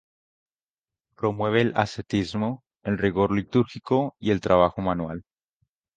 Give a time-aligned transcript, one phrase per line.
[1.15, 5.21] Promueve el ascetismo, el rigor litúrgico y el trabajo manual.